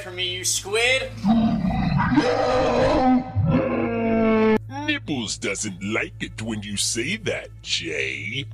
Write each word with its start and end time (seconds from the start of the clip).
From 0.00 0.16
me, 0.16 0.28
you 0.34 0.44
squid! 0.44 1.10
Nibbles 4.86 5.38
doesn't 5.38 5.82
like 5.82 6.14
it 6.20 6.40
when 6.40 6.62
you 6.62 6.76
say 6.76 7.16
that, 7.18 7.48
Jay. 7.62 8.46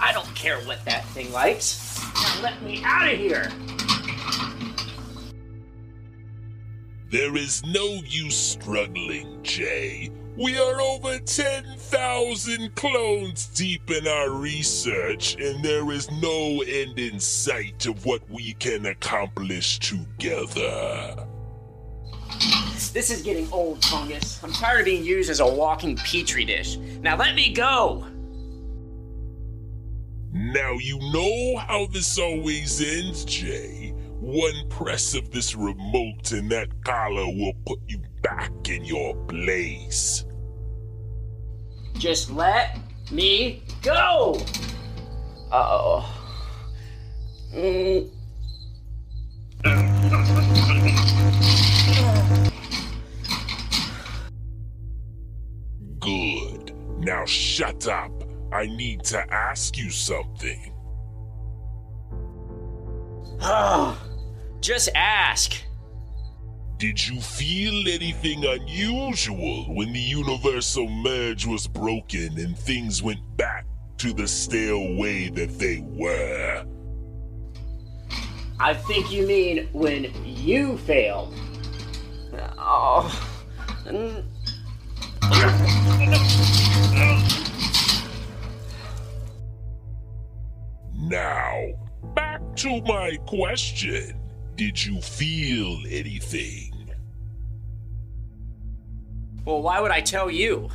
I 0.00 0.12
don't 0.12 0.34
care 0.34 0.58
what 0.60 0.84
that 0.84 1.04
thing 1.06 1.32
likes. 1.32 2.00
Now 2.14 2.42
let 2.42 2.62
me 2.62 2.82
out 2.84 3.12
of 3.12 3.18
here! 3.18 3.50
There 7.10 7.36
is 7.36 7.64
no 7.64 8.00
use 8.06 8.36
struggling, 8.36 9.42
Jay. 9.42 10.10
We 10.34 10.58
are 10.58 10.80
over 10.80 11.18
10,000 11.18 12.74
clones 12.74 13.46
deep 13.48 13.90
in 13.90 14.08
our 14.08 14.30
research, 14.30 15.34
and 15.38 15.62
there 15.62 15.92
is 15.92 16.10
no 16.10 16.62
end 16.62 16.98
in 16.98 17.20
sight 17.20 17.84
of 17.84 18.06
what 18.06 18.22
we 18.30 18.54
can 18.54 18.86
accomplish 18.86 19.78
together. 19.80 21.26
This 22.94 23.10
is 23.10 23.20
getting 23.20 23.46
old, 23.52 23.84
Fungus. 23.84 24.42
I'm 24.42 24.52
tired 24.52 24.80
of 24.80 24.84
being 24.86 25.04
used 25.04 25.28
as 25.28 25.40
a 25.40 25.46
walking 25.46 25.96
petri 25.96 26.46
dish. 26.46 26.78
Now 27.02 27.16
let 27.18 27.34
me 27.34 27.52
go! 27.52 28.06
Now 30.32 30.72
you 30.72 30.98
know 31.12 31.58
how 31.58 31.88
this 31.92 32.18
always 32.18 32.80
ends, 32.80 33.26
Jay. 33.26 33.94
One 34.22 34.68
press 34.68 35.16
of 35.16 35.32
this 35.32 35.56
remote 35.56 36.30
and 36.30 36.48
that 36.52 36.68
collar 36.84 37.26
will 37.26 37.54
put 37.66 37.80
you 37.88 38.00
back 38.22 38.52
in 38.68 38.84
your 38.84 39.16
place. 39.26 40.24
Just 41.94 42.30
let 42.30 42.78
me 43.10 43.64
go! 43.82 44.40
Uh 45.50 45.66
oh. 45.68 46.24
Mm. 47.52 48.10
Good. 55.98 56.74
Now 56.98 57.24
shut 57.26 57.88
up. 57.88 58.12
I 58.52 58.66
need 58.66 59.02
to 59.06 59.18
ask 59.34 59.76
you 59.76 59.90
something. 59.90 60.72
Ah, 63.40 63.98
Just 64.62 64.88
ask. 64.94 65.60
Did 66.76 67.08
you 67.08 67.20
feel 67.20 67.88
anything 67.88 68.44
unusual 68.44 69.64
when 69.74 69.92
the 69.92 69.98
universal 69.98 70.88
merge 70.88 71.44
was 71.44 71.66
broken 71.66 72.38
and 72.38 72.56
things 72.56 73.02
went 73.02 73.18
back 73.36 73.66
to 73.98 74.12
the 74.12 74.28
stale 74.28 74.94
way 74.94 75.28
that 75.30 75.58
they 75.58 75.84
were? 75.84 76.64
I 78.60 78.74
think 78.74 79.10
you 79.10 79.26
mean 79.26 79.68
when 79.72 80.12
you 80.24 80.78
failed. 80.78 81.34
Oh. 82.56 83.10
Now, 90.94 91.66
back 92.14 92.40
to 92.58 92.80
my 92.82 93.16
question. 93.26 94.21
Did 94.62 94.84
you 94.84 95.00
feel 95.00 95.82
anything? 95.90 96.88
Well, 99.44 99.60
why 99.60 99.80
would 99.80 99.90
I 99.90 100.00
tell 100.00 100.30
you? 100.30 100.70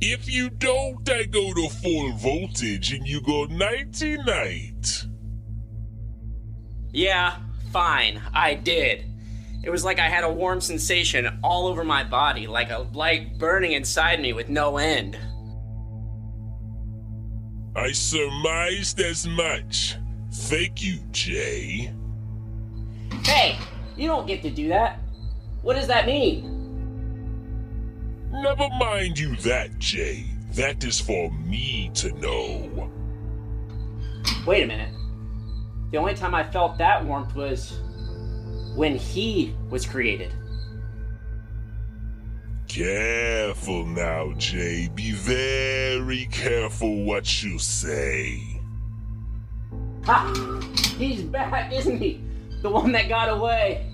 If 0.00 0.26
you 0.26 0.48
don't, 0.48 1.06
I 1.06 1.24
go 1.24 1.52
to 1.52 1.68
full 1.68 2.12
voltage 2.14 2.94
and 2.94 3.06
you 3.06 3.20
go 3.20 3.44
nighty 3.44 4.16
night. 4.16 5.04
Yeah, 6.92 7.36
fine, 7.70 8.22
I 8.32 8.54
did. 8.54 9.04
It 9.62 9.68
was 9.68 9.84
like 9.84 9.98
I 9.98 10.08
had 10.08 10.24
a 10.24 10.32
warm 10.32 10.62
sensation 10.62 11.28
all 11.44 11.66
over 11.66 11.84
my 11.84 12.04
body, 12.04 12.46
like 12.46 12.70
a 12.70 12.88
light 12.94 13.36
burning 13.38 13.72
inside 13.72 14.18
me 14.18 14.32
with 14.32 14.48
no 14.48 14.78
end. 14.78 15.18
I 17.76 17.92
surmised 17.92 18.98
as 18.98 19.26
much. 19.26 19.98
Thank 20.32 20.82
you, 20.82 21.00
Jay. 21.12 21.92
Hey, 23.24 23.58
you 23.96 24.06
don't 24.06 24.26
get 24.26 24.42
to 24.42 24.50
do 24.50 24.68
that. 24.68 24.98
What 25.62 25.74
does 25.74 25.86
that 25.86 26.06
mean? 26.06 26.50
Never 28.30 28.68
mind 28.78 29.18
you 29.18 29.34
that, 29.36 29.78
Jay. 29.78 30.26
That 30.52 30.84
is 30.84 31.00
for 31.00 31.30
me 31.32 31.90
to 31.94 32.12
know. 32.18 32.90
Wait 34.46 34.62
a 34.62 34.66
minute. 34.66 34.92
The 35.90 35.98
only 35.98 36.14
time 36.14 36.34
I 36.34 36.44
felt 36.44 36.76
that 36.78 37.04
warmth 37.04 37.34
was 37.34 37.80
when 38.74 38.96
he 38.96 39.54
was 39.70 39.86
created. 39.86 40.32
Careful 42.68 43.86
now, 43.86 44.32
Jay. 44.36 44.90
Be 44.94 45.12
very 45.12 46.26
careful 46.32 47.04
what 47.04 47.42
you 47.42 47.58
say. 47.58 48.60
Ha! 50.04 50.60
He's 50.98 51.22
back, 51.22 51.72
isn't 51.72 51.98
he? 51.98 52.20
The 52.64 52.70
one 52.70 52.92
that 52.92 53.10
got 53.10 53.28
away. 53.28 53.84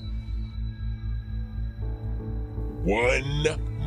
One 2.84 3.44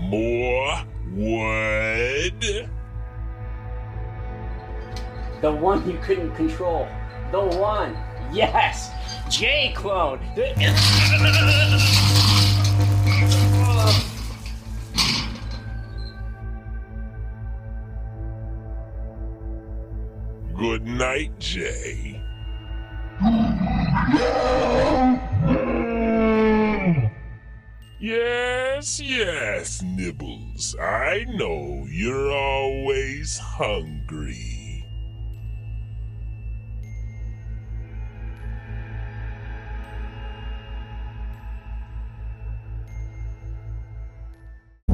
more 0.09 0.83
word. 1.15 2.69
The 5.39 5.51
one 5.53 5.89
you 5.89 5.97
couldn't 5.99 6.35
control. 6.35 6.85
The 7.31 7.39
one. 7.39 7.95
Yes! 8.33 8.91
Jay 9.29 9.71
clone! 9.73 10.19
Good 20.57 20.85
night, 20.85 21.39
Jay. 21.39 22.22
Yes, 27.99 28.99
yes, 28.99 29.81
Nibbles. 29.81 30.75
I 30.77 31.25
know 31.29 31.85
you're 31.89 32.31
always 32.31 33.37
hungry. 33.37 34.62